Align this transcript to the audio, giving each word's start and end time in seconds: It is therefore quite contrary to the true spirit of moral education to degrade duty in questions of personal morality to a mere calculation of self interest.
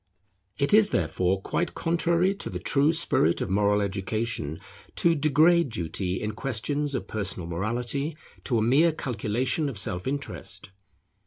It 0.57 0.73
is 0.73 0.89
therefore 0.89 1.43
quite 1.43 1.75
contrary 1.75 2.33
to 2.33 2.49
the 2.49 2.57
true 2.57 2.91
spirit 2.91 3.39
of 3.39 3.51
moral 3.51 3.81
education 3.81 4.59
to 4.95 5.13
degrade 5.13 5.69
duty 5.69 6.19
in 6.19 6.31
questions 6.31 6.95
of 6.95 7.05
personal 7.05 7.45
morality 7.47 8.17
to 8.45 8.57
a 8.57 8.63
mere 8.63 8.93
calculation 8.93 9.69
of 9.69 9.77
self 9.77 10.07
interest. 10.07 10.71